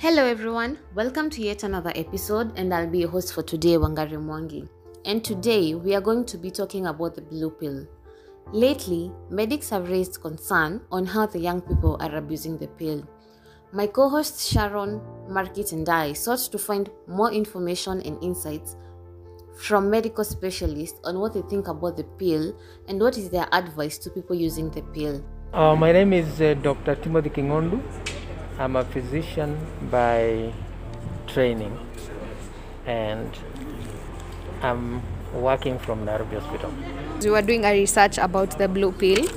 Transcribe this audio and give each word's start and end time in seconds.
Hello 0.00 0.24
everyone, 0.24 0.78
welcome 0.94 1.28
to 1.28 1.42
yet 1.42 1.64
another 1.64 1.90
episode 1.96 2.56
and 2.56 2.72
I'll 2.72 2.86
be 2.86 3.00
your 3.00 3.08
host 3.08 3.34
for 3.34 3.42
today, 3.42 3.70
Wangari 3.70 4.12
Mwangi. 4.16 4.68
And 5.04 5.24
today 5.24 5.74
we 5.74 5.92
are 5.92 6.00
going 6.00 6.24
to 6.26 6.38
be 6.38 6.52
talking 6.52 6.86
about 6.86 7.16
the 7.16 7.20
blue 7.20 7.50
pill. 7.50 7.84
Lately, 8.52 9.10
medics 9.28 9.70
have 9.70 9.90
raised 9.90 10.20
concern 10.20 10.82
on 10.92 11.04
how 11.04 11.26
the 11.26 11.40
young 11.40 11.60
people 11.60 11.96
are 11.98 12.14
abusing 12.14 12.58
the 12.58 12.68
pill. 12.68 13.02
My 13.72 13.88
co-hosts 13.88 14.46
Sharon, 14.46 15.00
Markit 15.28 15.72
and 15.72 15.88
I 15.88 16.12
sought 16.12 16.48
to 16.52 16.58
find 16.58 16.88
more 17.08 17.32
information 17.32 18.00
and 18.02 18.22
insights 18.22 18.76
from 19.56 19.90
medical 19.90 20.22
specialists 20.22 21.00
on 21.02 21.18
what 21.18 21.34
they 21.34 21.42
think 21.42 21.66
about 21.66 21.96
the 21.96 22.04
pill 22.04 22.56
and 22.86 23.00
what 23.00 23.18
is 23.18 23.30
their 23.30 23.48
advice 23.50 23.98
to 23.98 24.10
people 24.10 24.36
using 24.36 24.70
the 24.70 24.82
pill. 24.94 25.24
Uh, 25.52 25.74
my 25.74 25.90
name 25.90 26.12
is 26.12 26.40
uh, 26.40 26.54
Dr. 26.54 26.94
Timothy 26.94 27.30
Kingondu. 27.30 27.82
I'm 28.58 28.74
a 28.74 28.84
physician 28.84 29.56
by 29.88 30.52
training 31.28 31.78
and 32.86 33.30
I'm 34.62 35.00
working 35.32 35.78
from 35.78 36.04
Nairobi 36.04 36.36
Hospital. 36.36 36.72
We 37.22 37.30
were 37.30 37.42
doing 37.42 37.64
a 37.64 37.70
research 37.70 38.18
about 38.18 38.58
the 38.58 38.66
blue 38.66 38.90
pill, 38.90 39.28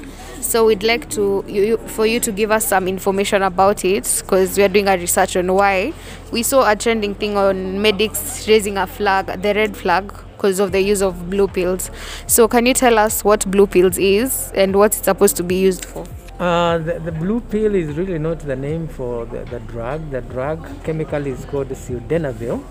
so 0.42 0.66
we'd 0.66 0.82
like 0.82 1.08
to 1.12 1.46
you, 1.48 1.78
for 1.78 2.08
you 2.08 2.20
to 2.20 2.32
give 2.32 2.50
us 2.50 2.66
some 2.66 2.88
information 2.88 3.44
about 3.44 3.86
it 3.86 4.24
because 4.24 4.58
we 4.58 4.64
are 4.64 4.70
doing 4.70 4.88
a 4.88 4.98
research 4.98 5.36
on 5.36 5.54
why 5.54 5.94
we 6.32 6.42
saw 6.42 6.68
a 6.68 6.76
trending 6.76 7.14
thing 7.14 7.38
on 7.38 7.80
medics 7.80 8.48
raising 8.48 8.78
a 8.78 8.88
flag, 8.88 9.28
the 9.44 9.54
red 9.54 9.78
flag, 9.78 10.12
because 10.36 10.60
of 10.60 10.72
the 10.72 10.82
use 10.82 11.04
of 11.04 11.30
blue 11.30 11.48
pills. 11.48 11.92
So 12.26 12.48
can 12.48 12.66
you 12.66 12.74
tell 12.74 12.98
us 12.98 13.24
what 13.24 13.50
blue 13.52 13.68
pills 13.68 14.00
is 14.00 14.52
and 14.56 14.76
what 14.76 14.96
it's 14.96 15.06
supposed 15.06 15.38
to 15.38 15.44
be 15.44 15.60
used 15.60 15.86
for? 15.86 16.08
Uh, 16.42 16.80
the, 16.80 16.98
the 16.98 17.12
blue 17.12 17.40
pill 17.40 17.76
is 17.76 17.96
really 17.96 18.18
not 18.18 18.40
the 18.40 18.56
name 18.56 18.88
for 18.88 19.28
the, 19.28 19.44
the 19.46 19.60
drug. 19.60 20.10
The 20.10 20.22
drug 20.22 20.84
chemical 20.84 21.28
is 21.28 21.46
called 21.46 21.68
sildenafil 21.68 22.64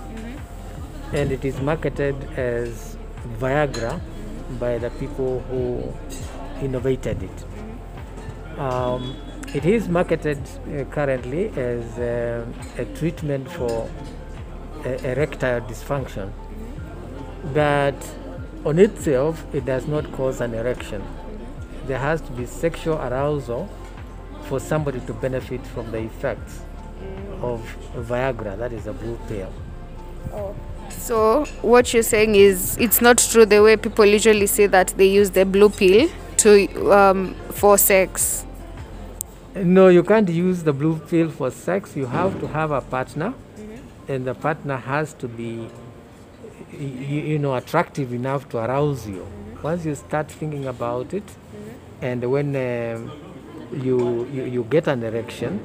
and 1.13 1.31
it 1.31 1.45
is 1.45 1.61
marketed 1.61 2.17
as 2.37 2.97
Viagra 3.39 4.01
by 4.59 4.79
the 4.79 4.91
people 4.91 5.39
who 5.43 5.95
innovated 6.61 7.23
it. 7.23 8.59
Um, 8.59 9.17
it 9.55 9.65
is 9.65 9.89
marketed 9.89 10.41
uh, 10.41 10.83
currently 10.91 11.51
as 11.51 11.97
uh, 11.97 12.45
a 12.77 12.85
treatment 12.97 13.49
for 13.53 13.89
uh, 14.85 14.89
erectile 15.05 15.61
dysfunction, 15.61 16.33
but 17.55 17.95
on 18.65 18.81
itself, 18.81 19.45
it 19.55 19.65
does 19.65 19.87
not 19.87 20.11
cause 20.11 20.41
an 20.41 20.55
erection. 20.55 21.05
There 21.91 21.99
has 21.99 22.21
to 22.21 22.31
be 22.31 22.47
sexual 22.47 22.99
arousal 22.99 23.69
for 24.45 24.61
somebody 24.61 25.01
to 25.09 25.13
benefit 25.13 25.67
from 25.67 25.91
the 25.91 25.99
effects 25.99 26.61
of 27.43 27.61
Viagra, 27.97 28.57
that 28.59 28.73
is 28.73 28.87
a 28.87 28.93
blue 28.93 29.19
pill. 29.27 29.53
So 30.89 31.47
what 31.63 31.93
you're 31.93 32.05
saying 32.05 32.37
is 32.37 32.77
it's 32.79 33.01
not 33.01 33.19
true 33.19 33.45
the 33.45 33.61
way 33.61 33.77
people 33.77 34.05
usually 34.07 34.47
say 34.47 34.69
that 34.69 34.95
they 34.97 35.09
use 35.09 35.31
the 35.31 35.45
blue 35.45 35.69
pill 35.69 36.09
to 36.37 36.93
um, 36.93 37.35
for 37.51 37.77
sex. 37.77 38.45
No, 39.57 39.89
you 39.89 40.05
can't 40.05 40.29
use 40.29 40.63
the 40.63 40.73
blue 40.73 40.97
pill 41.09 41.29
for 41.29 41.51
sex. 41.51 41.97
You 41.97 42.07
have 42.07 42.39
to 42.39 42.47
have 42.47 42.71
a 42.71 42.83
partner, 42.83 43.35
and 44.07 44.25
the 44.25 44.35
partner 44.35 44.77
has 44.77 45.13
to 45.15 45.27
be, 45.27 45.57
y- 45.59 45.69
y- 46.79 47.25
you 47.33 47.39
know, 47.41 47.57
attractive 47.57 48.13
enough 48.13 48.49
to 48.51 48.59
arouse 48.59 49.09
you. 49.09 49.27
Once 49.61 49.85
you 49.85 49.97
start 49.97 50.31
thinking 50.31 50.67
about 50.67 51.13
it, 51.13 51.25
and 52.03 52.31
when 52.31 52.57
um, 52.57 53.11
you, 53.73 54.27
you 54.27 54.45
you 54.45 54.65
get 54.65 54.87
an 54.89 55.03
erection, 55.03 55.65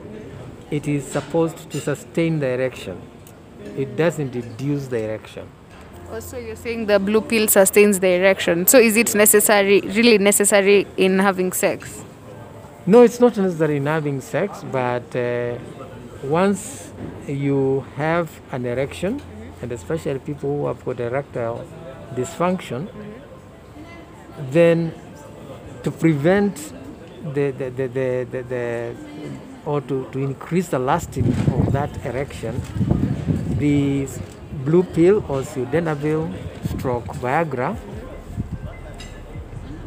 it 0.71 0.87
is 0.87 1.05
supposed 1.05 1.69
to 1.71 1.79
sustain 1.79 2.39
the 2.39 2.47
erection. 2.47 3.01
It 3.77 3.95
doesn't 3.95 4.35
induce 4.35 4.87
the 4.87 5.03
erection. 5.03 5.47
Also, 6.11 6.37
you're 6.37 6.55
saying 6.55 6.85
the 6.85 6.99
blue 6.99 7.21
pill 7.21 7.47
sustains 7.47 7.99
the 7.99 8.09
erection. 8.09 8.67
So, 8.67 8.79
is 8.79 8.95
it 8.95 9.15
necessary, 9.15 9.81
really 9.81 10.17
necessary 10.17 10.87
in 10.97 11.19
having 11.19 11.51
sex? 11.51 12.03
No, 12.85 13.01
it's 13.01 13.19
not 13.19 13.35
necessary 13.37 13.77
in 13.77 13.87
having 13.87 14.21
sex, 14.21 14.63
but 14.71 15.15
uh, 15.15 15.57
once 16.23 16.91
you 17.27 17.85
have 17.95 18.29
an 18.51 18.65
erection, 18.65 19.21
and 19.61 19.71
especially 19.71 20.19
people 20.19 20.57
who 20.57 20.67
have 20.67 20.85
got 20.85 20.99
erectile 20.99 21.65
dysfunction, 22.13 22.87
then 24.51 24.93
to 25.85 25.91
prevent 25.91 26.73
the, 27.35 27.51
the, 27.51 27.69
the, 27.69 27.87
the, 27.87 28.27
the, 28.31 28.41
the 28.41 28.95
or 29.65 29.81
to, 29.81 30.09
to 30.11 30.17
increase 30.17 30.69
the 30.69 30.79
lasting 30.79 31.27
of 31.27 31.71
that 31.73 32.03
erection, 32.03 32.59
the 33.59 34.07
blue 34.63 34.81
pill 34.81 35.17
or 35.29 35.43
sildenafil 35.43 36.33
stroke 36.69 37.05
Viagra, 37.21 37.77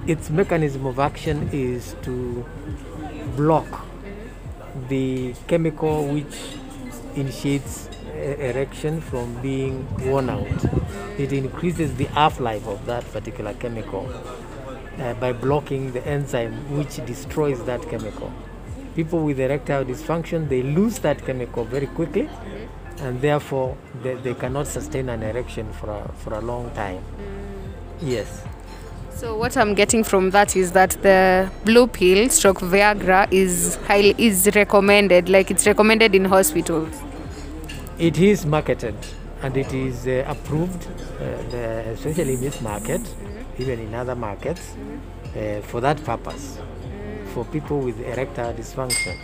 its 0.07 0.31
mechanism 0.31 0.87
of 0.87 1.01
action 1.01 1.51
is 1.53 1.97
to 2.03 2.47
block 3.35 3.85
the 4.89 5.35
chemical 5.49 6.07
which 6.07 6.55
initiates 7.17 7.89
erection 8.15 9.01
from 9.01 9.35
being 9.43 9.85
worn 10.07 10.31
out. 10.31 10.65
It 11.19 11.33
increases 11.33 11.97
the 11.97 12.05
half-life 12.05 12.69
of 12.69 12.87
that 12.87 13.05
particular 13.13 13.53
chemical 13.55 14.09
uh, 15.01 15.15
by 15.15 15.33
blocking 15.33 15.93
the 15.93 16.07
enzyme 16.07 16.53
which 16.77 16.97
destroys 17.07 17.63
that 17.65 17.83
chemical. 17.89 18.33
People 18.95 19.25
with 19.25 19.39
erectile 19.39 19.85
dysfunction 19.85 20.49
they 20.49 20.63
lose 20.63 20.99
that 21.01 21.25
chemical 21.25 21.65
very 21.65 21.87
quickly, 21.87 22.29
and 23.01 23.21
therefore 23.21 23.77
they, 24.03 24.15
they 24.15 24.35
cannot 24.35 24.67
sustain 24.67 25.09
an 25.09 25.23
erection 25.23 25.73
for 25.73 25.91
a, 25.91 26.13
for 26.19 26.35
a 26.35 26.41
long 26.41 26.71
time. 26.73 27.03
Yes. 28.01 28.45
So, 29.15 29.37
what 29.37 29.57
I'm 29.57 29.75
getting 29.75 30.05
from 30.05 30.31
that 30.31 30.55
is 30.55 30.71
that 30.73 30.91
the 31.03 31.51
blue 31.65 31.89
pill 31.89 32.29
stroke 32.29 32.61
Viagra 32.61 33.27
is 33.33 33.75
highly 33.87 34.15
is 34.17 34.49
recommended, 34.55 35.29
like 35.29 35.51
it's 35.51 35.67
recommended 35.67 36.15
in 36.15 36.25
hospitals. 36.25 36.95
It 37.99 38.19
is 38.19 38.47
marketed 38.47 38.95
and 39.43 39.57
it 39.57 39.73
is 39.75 40.07
uh, 40.07 40.25
approved, 40.29 40.87
uh, 40.87 41.51
the, 41.51 41.85
especially 41.95 42.35
in 42.35 42.41
this 42.41 42.61
market, 42.61 43.01
even 43.59 43.81
in 43.81 43.95
other 43.95 44.15
markets, 44.15 44.77
uh, 45.37 45.61
for 45.63 45.81
that 45.81 46.03
purpose, 46.05 46.59
for 47.35 47.45
people 47.47 47.81
with 47.81 48.01
erectile 48.01 48.53
dysfunction. 48.55 49.17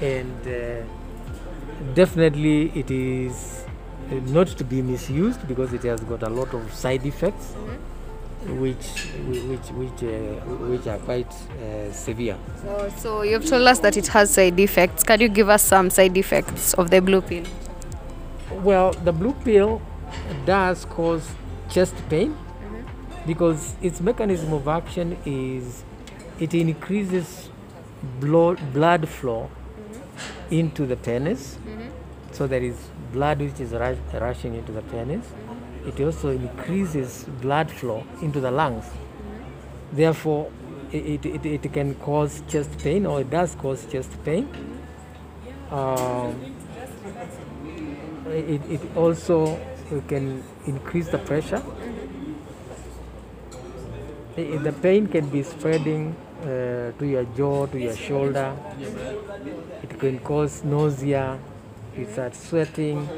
And 0.00 0.46
uh, 0.46 1.94
definitely 1.94 2.72
it 2.74 2.90
is 2.90 3.64
uh, 4.10 4.14
not 4.26 4.48
to 4.48 4.64
be 4.64 4.82
misused 4.82 5.46
because 5.46 5.72
it 5.72 5.82
has 5.82 6.00
got 6.00 6.22
a 6.22 6.30
lot 6.30 6.54
of 6.54 6.72
side 6.72 7.04
effects. 7.06 7.54
Which, 8.46 9.10
which, 9.28 9.68
which, 9.72 10.02
uh, 10.02 10.40
which 10.70 10.86
are 10.86 10.96
quite 10.96 11.30
uh, 11.30 11.92
severe. 11.92 12.38
So, 12.62 12.92
so 12.96 13.22
you've 13.22 13.44
told 13.44 13.66
us 13.66 13.80
that 13.80 13.98
it 13.98 14.06
has 14.06 14.30
side 14.30 14.58
effects. 14.58 15.02
Can 15.02 15.20
you 15.20 15.28
give 15.28 15.50
us 15.50 15.62
some 15.62 15.90
side 15.90 16.16
effects 16.16 16.72
of 16.72 16.88
the 16.88 17.02
blue 17.02 17.20
pill? 17.20 17.44
Well, 18.62 18.92
the 18.92 19.12
blue 19.12 19.34
pill 19.44 19.82
does 20.46 20.86
cause 20.86 21.28
chest 21.68 21.94
pain 22.08 22.34
because 23.26 23.74
its 23.82 24.00
mechanism 24.00 24.52
of 24.52 24.68
action 24.68 25.16
is 25.24 25.84
it 26.38 26.54
increases 26.54 27.50
blood, 28.18 28.72
blood 28.72 29.08
flow 29.08 29.50
mm-hmm. 29.50 30.54
into 30.54 30.86
the 30.86 30.96
penis. 30.96 31.56
Mm-hmm. 31.56 31.88
So 32.32 32.46
there 32.46 32.62
is 32.62 32.76
blood 33.12 33.40
which 33.40 33.60
is 33.60 33.72
rush, 33.72 33.98
rushing 34.14 34.54
into 34.54 34.72
the 34.72 34.82
penis. 34.82 35.26
Mm-hmm. 35.26 35.88
It 35.88 36.00
also 36.04 36.28
increases 36.30 37.24
blood 37.40 37.70
flow 37.70 38.04
into 38.22 38.40
the 38.40 38.50
lungs. 38.50 38.86
Therefore, 39.92 40.50
it, 40.92 41.24
it, 41.24 41.46
it, 41.46 41.64
it 41.64 41.72
can 41.72 41.94
cause 41.96 42.42
chest 42.48 42.78
pain 42.78 43.06
or 43.06 43.20
it 43.20 43.30
does 43.30 43.54
cause 43.54 43.84
chest 43.90 44.10
pain. 44.24 44.48
Um, 45.70 46.56
it, 48.26 48.60
it 48.70 48.96
also 48.96 49.58
can 50.08 50.42
increase 50.66 51.08
the 51.08 51.18
pressure. 51.18 51.62
The 54.44 54.72
pain 54.72 55.06
can 55.06 55.28
be 55.28 55.42
spreading 55.42 56.16
uh, 56.42 56.92
to 56.98 57.06
your 57.06 57.24
jaw, 57.36 57.66
to 57.66 57.78
your 57.78 57.94
shoulder. 57.94 58.56
It 59.82 59.98
can 59.98 60.18
cause 60.20 60.64
nausea. 60.64 61.38
You 61.96 62.06
start 62.10 62.34
sweating. 62.34 63.08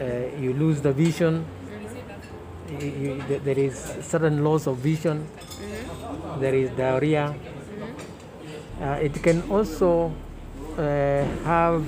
Uh, 0.00 0.04
you 0.38 0.52
lose 0.52 0.80
the 0.80 0.92
vision. 0.92 1.44
You, 2.80 3.22
you, 3.28 3.40
there 3.40 3.58
is 3.58 3.74
sudden 4.02 4.44
loss 4.44 4.66
of 4.66 4.78
vision. 4.78 5.26
There 6.38 6.54
is 6.54 6.70
diarrhea. 6.70 7.34
Uh, 8.80 8.84
it 9.02 9.22
can 9.22 9.42
also 9.50 10.12
uh, 10.76 11.24
have 11.44 11.84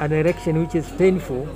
an 0.00 0.12
erection 0.12 0.58
which 0.60 0.74
is 0.74 0.88
painful 0.90 1.46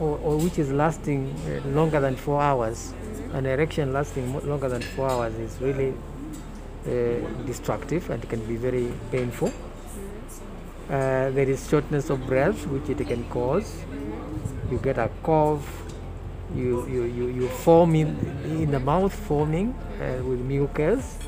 or, 0.00 0.18
or 0.18 0.36
which 0.38 0.58
is 0.58 0.72
lasting 0.72 1.32
uh, 1.32 1.68
longer 1.68 2.00
than 2.00 2.16
four 2.16 2.42
hours. 2.42 2.92
An 3.32 3.46
erection 3.46 3.92
lasting 3.92 4.32
longer 4.48 4.68
than 4.68 4.82
four 4.82 5.10
hours 5.10 5.34
is 5.34 5.60
really 5.60 5.92
uh, 6.86 7.44
destructive 7.46 8.08
and 8.10 8.26
can 8.28 8.44
be 8.46 8.56
very 8.56 8.92
painful. 9.10 9.52
Uh, 10.88 11.30
there 11.30 11.48
is 11.48 11.68
shortness 11.68 12.10
of 12.10 12.24
breath, 12.26 12.66
which 12.68 12.88
it 12.88 13.04
can 13.06 13.28
cause. 13.28 13.82
You 14.70 14.78
get 14.78 14.98
a 14.98 15.10
cough. 15.22 15.82
You 16.54 16.86
you 16.86 17.04
you, 17.04 17.26
you 17.26 17.48
foam 17.48 17.94
in, 17.96 18.16
in 18.44 18.70
the 18.70 18.78
mouth, 18.78 19.12
forming 19.12 19.74
uh, 20.00 20.22
with 20.22 20.40
mucus. 20.40 21.18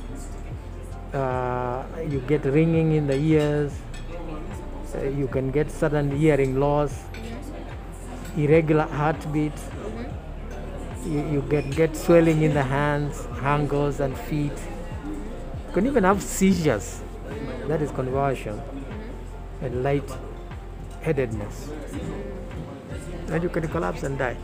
You 1.12 2.21
get 2.29 2.44
ringing 2.44 2.93
in 2.93 3.06
the 3.09 3.17
ears. 3.17 3.73
You 4.94 5.27
can 5.27 5.51
get 5.51 5.71
sudden 5.71 6.17
hearing 6.17 6.61
loss, 6.61 7.05
irregular 8.37 8.87
heartbeat. 8.87 9.53
You, 11.08 11.26
you 11.32 11.40
get 11.49 11.70
get 11.70 11.96
swelling 11.96 12.43
in 12.43 12.52
the 12.52 12.62
hands, 12.62 13.26
ankles, 13.40 13.99
and 14.00 14.14
feet. 14.14 14.52
You 15.69 15.72
can 15.72 15.87
even 15.87 16.05
have 16.05 16.22
seizures. 16.22 17.00
That 17.66 17.81
is 17.81 17.90
convulsion 17.90 18.60
and 19.62 19.82
light 19.82 20.10
headedness. 21.00 21.70
And 23.28 23.43
you 23.43 23.49
can 23.49 23.69
collapse 23.69 24.02
and 24.02 24.19
die. 24.19 24.37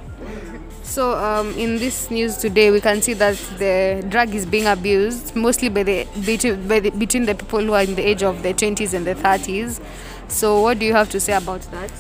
So, 0.83 1.13
um, 1.13 1.53
in 1.59 1.77
this 1.77 2.11
news 2.11 2.39
today, 2.39 2.71
we 2.71 2.81
can 2.81 3.03
see 3.03 3.13
that 3.13 3.37
the 3.59 4.03
drug 4.09 4.35
is 4.35 4.47
being 4.47 4.67
abused 4.67 5.37
mostly 5.37 5.69
by 5.69 5.83
the, 5.83 6.07
between, 6.25 6.67
by 6.67 6.81
the, 6.81 6.91
between 6.91 7.27
the 7.27 7.35
people 7.35 7.61
who 7.61 7.75
are 7.75 7.83
in 7.83 7.95
the 7.95 8.03
age 8.07 8.23
of 8.23 8.43
the 8.43 8.55
20s 8.55 8.95
and 8.95 9.07
the 9.07 9.15
30s. 9.15 9.81
So, 10.29 10.61
what 10.63 10.79
do 10.79 10.87
you 10.87 10.95
have 10.95 11.11
to 11.11 11.21
say 11.21 11.35
about 11.35 11.61
that? 11.73 11.91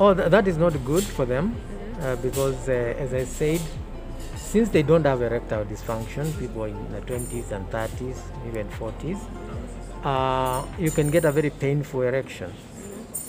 Oh, 0.00 0.14
th- 0.14 0.30
that 0.30 0.48
is 0.48 0.56
not 0.56 0.72
good 0.84 1.04
for 1.04 1.24
them 1.24 1.54
uh, 2.00 2.16
because, 2.16 2.68
uh, 2.68 2.72
as 2.98 3.12
I 3.14 3.24
said, 3.24 3.60
since 4.36 4.68
they 4.70 4.82
don't 4.82 5.04
have 5.04 5.22
erectile 5.22 5.64
dysfunction, 5.64 6.36
people 6.38 6.64
in 6.64 6.92
the 6.92 7.00
20s 7.02 7.52
and 7.52 7.70
30s, 7.70 8.18
even 8.48 8.68
40s, 8.70 9.20
uh, 10.04 10.64
you 10.78 10.90
can 10.90 11.10
get 11.10 11.24
a 11.24 11.32
very 11.32 11.50
painful 11.50 12.02
erection. 12.02 12.52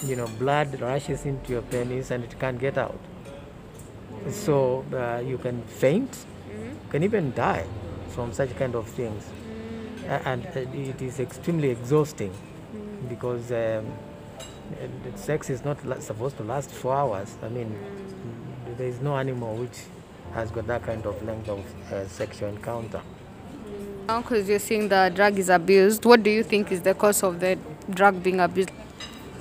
You 0.04 0.16
know, 0.16 0.28
blood 0.40 0.80
rushes 0.82 1.26
into 1.26 1.52
your 1.52 1.62
penis 1.62 2.12
and 2.12 2.24
it 2.24 2.40
can't 2.40 2.60
get 2.60 2.78
out. 2.78 3.00
So 4.30 4.86
uh, 4.94 5.22
you 5.22 5.38
can 5.38 5.62
faint, 5.64 6.26
can 6.90 7.04
even 7.04 7.34
die 7.34 7.66
from 8.10 8.34
such 8.34 8.56
kind 8.56 8.76
of 8.76 8.88
things. 8.88 9.24
And 10.08 10.46
uh, 10.48 10.60
it 10.60 11.02
is 11.02 11.20
extremely 11.20 11.70
exhausting 11.70 12.34
because 13.10 13.52
um, 13.52 13.92
sex 15.16 15.50
is 15.50 15.64
not 15.64 15.78
supposed 16.02 16.38
to 16.38 16.44
last 16.44 16.72
four 16.72 16.96
hours. 16.96 17.36
I 17.44 17.50
mean, 17.50 17.76
there 18.82 18.90
is 18.90 19.00
no 19.00 19.16
animal 19.16 19.56
which 19.58 19.78
has 20.34 20.50
got 20.50 20.66
that 20.66 20.82
kind 20.84 21.06
of 21.06 21.24
length 21.24 21.48
of 21.48 21.60
uh, 21.94 22.08
sexual 22.08 22.50
encounter. 22.50 23.00
Now, 24.08 24.22
because 24.22 24.50
you're 24.50 24.58
saying 24.58 24.90
the 24.90 25.12
drug 25.14 25.38
is 25.38 25.50
abused, 25.50 26.04
what 26.04 26.24
do 26.24 26.32
you 26.32 26.42
think 26.42 26.72
is 26.72 26.82
the 26.82 26.96
cause 26.96 27.22
of 27.22 27.40
the 27.40 27.60
drug 27.92 28.24
being 28.24 28.40
abused? 28.40 28.72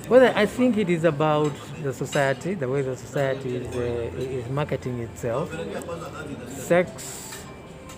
Well, 0.07 0.31
I 0.35 0.45
think 0.45 0.77
it 0.77 0.89
is 0.89 1.05
about 1.05 1.53
the 1.81 1.91
society, 1.91 2.53
the 2.53 2.69
way 2.69 2.83
the 2.83 2.95
society 2.95 3.55
is, 3.55 3.75
uh, 3.75 4.19
is 4.19 4.47
marketing 4.49 4.99
itself. 4.99 5.49
Sex 6.47 7.43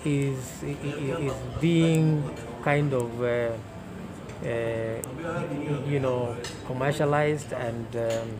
is, 0.05 0.63
is 0.63 1.33
being 1.59 2.23
kind 2.63 2.93
of, 2.93 3.21
uh, 3.21 3.51
uh, 4.45 5.89
you 5.89 5.99
know, 5.99 6.37
commercialized 6.67 7.51
and 7.51 7.87
um, 7.97 8.39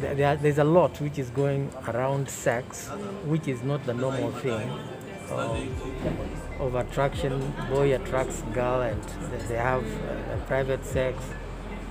there, 0.00 0.14
there- 0.14 0.36
there's 0.36 0.58
a 0.58 0.64
lot 0.64 1.00
which 1.00 1.18
is 1.18 1.30
going 1.30 1.70
around 1.88 2.28
sex, 2.28 2.88
which 3.26 3.48
is 3.48 3.62
not 3.62 3.84
the 3.84 3.94
normal 3.94 4.30
thing. 4.32 4.70
Um, 5.30 5.68
of 6.60 6.74
attraction, 6.74 7.52
boy 7.70 7.94
attracts 7.94 8.42
girl, 8.54 8.80
and 8.80 9.00
they 9.48 9.56
have 9.56 9.84
uh, 9.84 10.36
private 10.46 10.84
sex. 10.84 11.22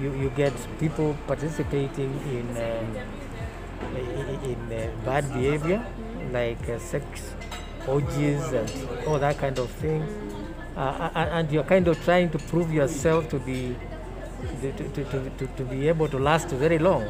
You, 0.02 0.12
you 0.14 0.30
get 0.32 0.54
people 0.80 1.16
participating 1.28 2.12
in 2.36 2.48
um, 2.58 2.98
in 4.44 4.60
uh, 4.74 4.90
bad 5.06 5.32
behavior, 5.34 5.86
like 6.32 6.68
uh, 6.70 6.80
sex 6.80 7.06
orgies 7.88 8.42
and 8.52 8.70
all 9.08 9.20
that 9.20 9.38
kind 9.38 9.58
of 9.60 9.70
thing, 9.70 10.02
uh, 10.76 11.10
and 11.16 11.52
you're 11.52 11.64
kind 11.64 11.88
of 11.88 12.04
trying 12.04 12.30
to 12.32 12.40
prove 12.40 12.74
yourself 12.74 13.30
to 13.30 13.40
be 13.40 13.76
to, 14.62 14.72
to, 14.74 14.90
to, 15.06 15.30
to, 15.38 15.48
to 15.48 15.64
be 15.64 15.88
able 15.88 16.08
to 16.08 16.18
last 16.20 16.50
very 16.50 16.78
long. 16.80 17.06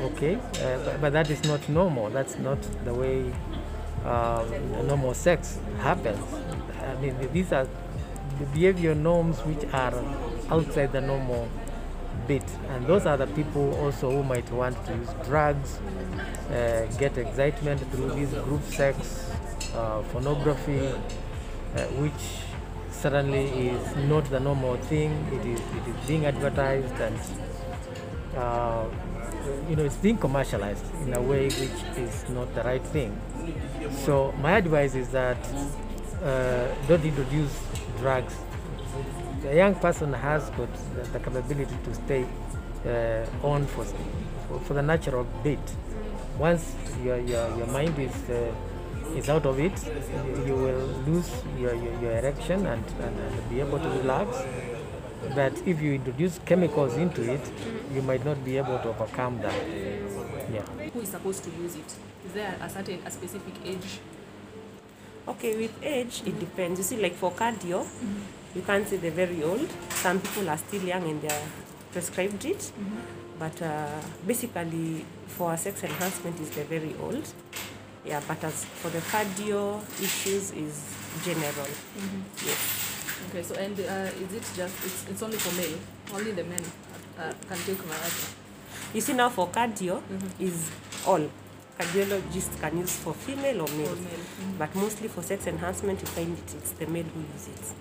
Okay, 0.00 0.36
uh, 0.36 0.84
but, 0.84 1.00
but 1.00 1.12
that 1.12 1.28
is 1.30 1.44
not 1.44 1.68
normal. 1.68 2.08
That's 2.10 2.38
not 2.38 2.58
the 2.84 2.94
way 2.94 3.32
um, 4.04 4.86
normal 4.86 5.12
sex 5.12 5.58
happens. 5.80 6.24
I 6.82 6.94
mean, 7.00 7.16
these 7.32 7.52
are 7.52 7.66
the 8.38 8.46
behavior 8.46 8.94
norms 8.94 9.38
which 9.40 9.64
are 9.74 9.94
outside 10.50 10.92
the 10.92 11.00
normal 11.02 11.48
bit, 12.26 12.44
and 12.70 12.86
those 12.86 13.04
are 13.04 13.18
the 13.18 13.26
people 13.26 13.74
also 13.74 14.10
who 14.10 14.22
might 14.22 14.50
want 14.52 14.76
to 14.86 14.92
use 14.94 15.10
drugs, 15.24 15.78
uh, 16.50 16.86
get 16.98 17.18
excitement 17.18 17.80
through 17.92 18.10
this 18.10 18.32
group 18.44 18.62
sex, 18.64 19.30
uh, 19.74 20.00
pornography, 20.12 20.88
uh, 21.76 21.82
which 22.00 22.22
certainly 22.90 23.68
is 23.68 23.96
not 24.08 24.24
the 24.30 24.40
normal 24.40 24.76
thing. 24.76 25.10
It 25.32 25.44
is 25.46 25.60
it 25.60 25.88
is 25.88 26.06
being 26.06 26.26
advertised 26.26 26.94
and 27.00 27.18
uh, 28.36 28.69
you 29.70 29.76
know 29.76 29.84
it's 29.84 29.96
being 29.96 30.18
commercialized 30.18 30.84
in 31.02 31.14
a 31.14 31.22
way 31.22 31.44
which 31.44 31.80
is 31.96 32.28
not 32.30 32.52
the 32.56 32.62
right 32.62 32.82
thing. 32.82 33.16
So 34.04 34.32
my 34.40 34.56
advice 34.58 34.96
is 34.96 35.08
that 35.10 35.38
uh, 36.24 36.66
don't 36.88 37.04
introduce 37.04 37.56
drugs. 38.00 38.34
A 39.46 39.54
young 39.54 39.76
person 39.76 40.12
has 40.12 40.50
got 40.50 40.68
the, 40.94 41.02
the 41.12 41.20
capability 41.20 41.76
to 41.84 41.94
stay 41.94 42.26
uh, 42.84 43.46
on 43.46 43.64
for, 43.66 43.84
for 44.48 44.58
for 44.60 44.74
the 44.74 44.82
natural 44.82 45.24
bit. 45.44 45.60
Once 46.36 46.74
your 47.04 47.18
your, 47.18 47.56
your 47.56 47.68
mind 47.68 47.96
is 47.98 48.16
uh, 48.28 48.52
is 49.16 49.28
out 49.28 49.46
of 49.46 49.58
it, 49.60 49.72
you 50.46 50.54
will 50.54 50.86
lose 51.06 51.30
your, 51.58 51.74
your, 51.74 52.00
your 52.00 52.12
erection 52.12 52.66
and, 52.66 52.84
and, 53.00 53.18
and 53.18 53.50
be 53.50 53.60
able 53.60 53.78
to 53.78 53.88
relax. 53.88 54.36
But 55.34 55.52
if 55.66 55.80
you 55.80 55.94
introduce 55.94 56.38
chemicals 56.46 56.94
into 56.96 57.22
it, 57.32 57.40
you 57.92 58.02
might 58.02 58.24
not 58.24 58.44
be 58.44 58.56
able 58.56 58.78
to 58.78 58.88
overcome 58.88 59.40
that. 59.42 59.54
Yeah. 60.52 60.62
who 60.92 61.00
is 61.00 61.08
supposed 61.10 61.44
to 61.44 61.50
use 61.50 61.76
it? 61.76 61.94
Is 62.26 62.32
there 62.32 62.56
a 62.60 62.68
certain 62.68 63.00
a 63.06 63.10
specific 63.10 63.54
age? 63.64 64.00
Okay, 65.28 65.56
with 65.56 65.82
age, 65.82 66.22
it 66.26 66.38
depends. 66.40 66.80
You 66.80 66.84
see, 66.84 67.00
like 67.00 67.14
for 67.14 67.30
cardio, 67.30 67.84
mm-hmm. 67.84 68.20
you 68.56 68.62
can't 68.62 68.88
say 68.88 68.96
they're 68.96 69.10
very 69.10 69.42
old. 69.44 69.68
Some 69.90 70.20
people 70.20 70.48
are 70.50 70.58
still 70.58 70.82
young 70.82 71.08
and 71.08 71.22
they're 71.22 71.42
prescribed 71.92 72.44
it. 72.44 72.58
Mm-hmm. 72.58 73.38
But 73.38 73.62
uh, 73.62 74.00
basically, 74.26 75.04
for 75.28 75.56
sex 75.56 75.84
enhancement, 75.84 76.40
is 76.40 76.50
they're 76.50 76.64
very 76.64 76.94
old. 77.00 77.26
Yeah, 78.04 78.20
but 78.26 78.42
as 78.44 78.64
for 78.64 78.88
the 78.90 78.98
cardio 78.98 79.80
issues, 80.02 80.50
is 80.52 80.84
general. 81.22 81.68
Mm-hmm. 81.68 82.46
Yes. 82.46 82.79
Okay, 83.30 83.42
so 83.42 83.54
and 83.54 83.78
uh, 83.78 84.10
is 84.24 84.34
it 84.34 84.42
just 84.56 84.74
it's, 84.84 85.06
it's 85.08 85.22
only 85.22 85.36
for 85.38 85.54
male? 85.56 85.78
Only 86.12 86.32
the 86.32 86.42
men 86.44 86.60
uh, 87.18 87.32
can 87.48 87.58
take 87.58 87.78
Viagra. 87.78 88.34
You 88.92 89.00
see, 89.00 89.12
now 89.12 89.28
for 89.28 89.46
cardio, 89.48 90.02
is 90.40 90.68
all. 91.06 91.30
Cardiologists 91.78 92.60
can 92.60 92.76
use 92.78 92.96
for 92.96 93.14
female 93.14 93.62
or 93.62 93.68
male. 93.68 93.94
male. 93.94 94.24
Mhm. 94.42 94.58
But 94.58 94.74
mostly 94.74 95.08
for 95.08 95.22
sex 95.22 95.46
enhancement, 95.46 96.00
you 96.00 96.06
find 96.08 96.36
it, 96.36 96.54
it's 96.58 96.72
the 96.72 96.86
male 96.86 97.04
who 97.04 97.20
use 97.20 97.48
it. 97.48 97.72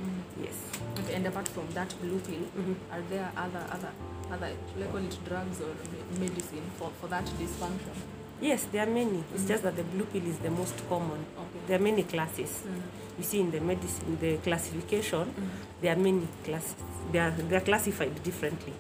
Yes. 0.41 0.53
Okay, 1.00 1.15
and 1.15 1.25
apart 1.27 1.48
from 1.50 1.68
that 1.74 1.94
blue 2.01 2.20
pill, 2.20 2.46
Mhm. 2.56 2.75
are 2.91 3.01
there 3.10 3.29
other 3.36 3.65
other 3.72 3.91
other 4.32 4.46
I 4.46 4.84
call 4.91 5.01
it 5.03 5.18
drugs 5.25 5.60
or 5.62 5.74
medicine 6.20 6.63
for, 6.77 6.91
for 7.01 7.08
that 7.08 7.25
dysfunction? 7.25 7.98
Yes, 8.41 8.65
there 8.72 8.88
are 8.88 8.89
many. 8.89 9.24
It's 9.34 9.46
just 9.46 9.63
that 9.63 9.75
the 9.75 9.84
blue 9.84 10.05
pill 10.05 10.25
is 10.25 10.38
the 10.39 10.50
most 10.50 10.75
common. 10.88 11.25
Okay. 11.38 11.60
There 11.67 11.79
are 11.79 11.84
many 11.84 12.03
classes. 12.03 12.63
Mm. 12.65 12.81
You 13.17 13.24
see, 13.24 13.39
in 13.41 13.51
the 13.51 13.60
medicine, 13.60 14.17
the 14.19 14.38
classification, 14.38 15.25
mm. 15.25 15.48
there 15.81 15.93
are 15.93 16.00
many 16.00 16.25
classes. 16.43 16.75
They 17.12 17.19
are 17.19 17.31
they 17.31 17.55
are 17.58 17.62
classified 17.62 18.24
differently, 18.24 18.74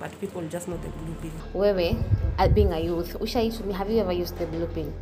but 0.00 0.18
people 0.18 0.40
just 0.48 0.66
know 0.68 0.78
the 0.78 0.88
blue 0.88 1.14
pill. 1.20 1.60
Wewe, 1.60 2.54
being 2.54 2.72
a 2.72 2.80
youth, 2.80 3.18
ushaitumia, 3.20 3.74
have 3.74 3.90
you 3.90 4.00
ever 4.00 4.12
used 4.12 4.38
the 4.38 4.46
blue 4.46 4.66
pill? 4.66 4.92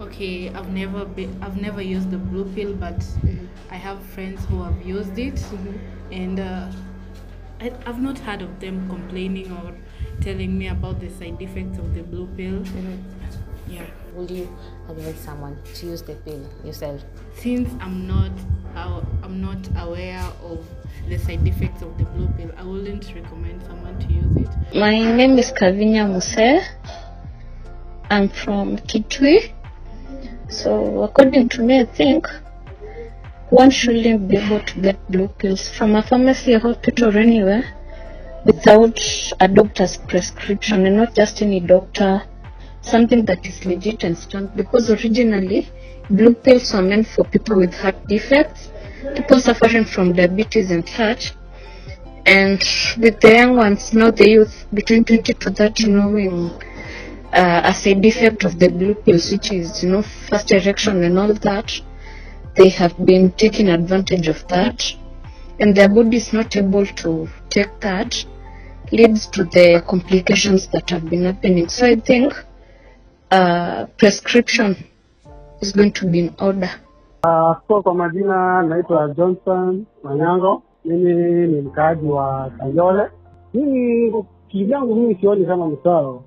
Okay, 0.00 0.50
I've 0.50 0.70
never 0.70 1.04
been, 1.04 1.40
I've 1.40 1.56
never 1.56 1.80
used 1.80 2.10
the 2.10 2.18
blue 2.18 2.44
pill, 2.54 2.74
but 2.74 2.98
mm-hmm. 2.98 3.46
I 3.70 3.76
have 3.76 4.02
friends 4.06 4.44
who 4.46 4.62
have 4.62 4.84
used 4.84 5.16
it, 5.18 5.36
mm-hmm. 5.36 6.12
and 6.12 6.40
uh, 6.40 6.70
I, 7.60 7.72
I've 7.86 8.02
not 8.02 8.18
heard 8.18 8.42
of 8.42 8.58
them 8.60 8.88
complaining 8.88 9.52
or 9.52 9.72
telling 10.20 10.58
me 10.58 10.68
about 10.68 11.00
the 11.00 11.08
side 11.10 11.40
effects 11.40 11.78
of 11.78 11.94
the 11.94 12.02
blue 12.02 12.26
pill. 12.36 12.60
Mm-hmm. 12.60 13.23
Yeah, 13.68 13.86
Will 14.14 14.30
you 14.30 14.48
advise 14.88 15.18
someone 15.18 15.58
to 15.74 15.86
use 15.86 16.02
the 16.02 16.14
pill 16.14 16.42
yourself? 16.64 17.00
since 17.36 17.68
I'm 17.80 18.06
not, 18.06 18.30
aw- 18.76 19.02
I'm 19.22 19.40
not 19.40 19.58
aware 19.76 20.22
of 20.42 20.64
the 21.08 21.18
side 21.18 21.46
effects 21.46 21.82
of 21.82 21.96
the 21.98 22.04
blue 22.04 22.28
pill, 22.36 22.50
I 22.56 22.62
wouldn't 22.62 23.04
recommend 23.14 23.62
someone 23.64 23.98
to 23.98 24.06
use 24.12 24.46
it. 24.46 24.76
My 24.76 24.90
name 24.98 25.38
is 25.38 25.52
Kavinya 25.52 26.08
Muse. 26.08 26.64
I'm 28.10 28.28
from 28.28 28.76
Kitui. 28.78 29.52
So, 30.48 31.02
according 31.02 31.48
to 31.50 31.62
me, 31.62 31.80
I 31.80 31.84
think 31.86 32.28
one 33.50 33.70
shouldn't 33.70 34.28
be 34.28 34.36
able 34.36 34.60
to 34.60 34.80
get 34.80 35.10
blue 35.10 35.28
pills 35.28 35.68
from 35.68 35.96
a 35.96 36.02
pharmacy 36.02 36.54
or 36.54 36.60
hospital 36.60 37.08
or 37.14 37.18
anywhere. 37.18 37.64
without 38.44 38.98
a 39.40 39.48
doctor's 39.48 39.96
prescription 39.96 40.84
and 40.86 40.96
not 40.98 41.14
just 41.14 41.40
any 41.40 41.60
doctor, 41.60 42.22
something 42.84 43.24
that 43.24 43.46
is 43.46 43.64
legit 43.64 44.04
and 44.04 44.16
strong. 44.16 44.50
Because 44.54 44.90
originally, 44.90 45.68
blue 46.10 46.34
pills 46.34 46.72
were 46.72 46.82
meant 46.82 47.06
for 47.06 47.24
people 47.24 47.56
with 47.56 47.74
heart 47.74 48.06
defects, 48.06 48.70
people 49.16 49.40
suffering 49.40 49.84
from 49.84 50.12
diabetes 50.12 50.70
and 50.70 50.88
heart. 50.88 51.34
And 52.26 52.58
with 52.98 53.20
the 53.20 53.32
young 53.32 53.56
ones, 53.56 53.92
now 53.92 54.10
the 54.10 54.28
youth 54.28 54.66
between 54.72 55.04
20 55.04 55.34
to 55.34 55.50
30 55.50 55.88
knowing 55.88 56.50
uh, 57.32 57.60
as 57.64 57.86
a 57.86 57.94
defect 57.94 58.44
of 58.44 58.58
the 58.58 58.68
blue 58.68 58.94
pills, 58.94 59.30
which 59.30 59.52
is, 59.52 59.82
you 59.82 59.90
know, 59.90 60.02
first 60.02 60.50
erection 60.52 61.02
and 61.02 61.18
all 61.18 61.34
that, 61.34 61.80
they 62.54 62.68
have 62.68 62.94
been 63.04 63.32
taking 63.32 63.68
advantage 63.68 64.28
of 64.28 64.46
that. 64.48 64.94
And 65.58 65.76
their 65.76 65.88
body 65.88 66.16
is 66.16 66.32
not 66.32 66.56
able 66.56 66.86
to 66.86 67.28
take 67.50 67.80
that, 67.80 68.24
leads 68.90 69.26
to 69.28 69.44
the 69.44 69.84
complications 69.86 70.68
that 70.68 70.90
have 70.90 71.08
been 71.10 71.24
happening. 71.24 71.68
So 71.68 71.86
I 71.86 71.96
think 71.96 72.32
uh, 73.34 73.86
prescription 73.96 74.76
is 75.60 75.72
going 75.72 75.92
to 75.92 76.06
be 76.06 76.18
in 76.20 76.34
order. 76.40 76.70
Uh, 77.24 77.54
so 77.68 77.82
kwa 77.82 77.94
majina 77.94 78.62
naitwa 78.62 79.08
Johnson 79.08 79.84
Manyango. 80.02 80.62
Mimi 80.84 81.14
ni 81.46 81.60
mkaaji 81.60 82.06
wa 82.06 82.50
Kayole. 82.58 83.10
Mimi 83.54 84.24
kivyangu 84.48 84.94
mimi 84.94 85.14
sioni 85.14 85.46
kama 85.46 85.66
msao 85.66 86.22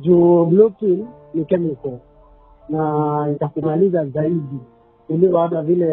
juu 0.00 0.44
blueprint 0.44 1.08
ni 1.34 1.44
chemical 1.44 1.98
na 2.68 3.28
itakumaliza 3.36 4.06
zaidi 4.06 4.58
kuliko 5.06 5.38
hata 5.42 5.62
vile 5.62 5.86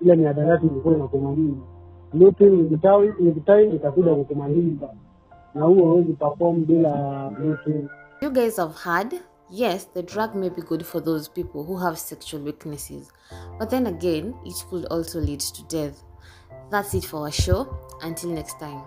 ile 0.00 0.16
miadarati 0.16 0.66
ilikuwa 0.66 0.94
inakumaliza. 0.94 1.56
Blueprint 2.12 2.38
pill 2.68 3.14
ni 3.20 3.30
vitawi 3.30 3.76
itakuja 3.76 4.14
kukumaliza, 4.14 4.88
na 5.54 5.64
huo 5.64 5.90
huwezi 5.92 6.12
perform 6.12 6.64
bila 6.64 6.90
blueprint. 7.38 7.90
You 8.22 8.30
guys 8.30 8.56
have 8.56 8.74
heard, 8.84 9.14
yes, 9.50 9.84
the 9.84 10.02
drug 10.02 10.34
may 10.34 10.48
be 10.48 10.62
good 10.62 10.86
for 10.86 11.00
those 11.00 11.28
people 11.28 11.64
who 11.64 11.76
have 11.78 11.98
sexual 11.98 12.40
weaknesses, 12.40 13.10
but 13.58 13.70
then 13.70 13.86
again, 13.86 14.34
it 14.44 14.54
could 14.68 14.86
also 14.86 15.20
lead 15.20 15.40
to 15.40 15.62
death. 15.64 16.02
That's 16.70 16.94
it 16.94 17.04
for 17.04 17.22
our 17.22 17.32
show. 17.32 17.76
Until 18.02 18.30
next 18.30 18.58
time. 18.58 18.82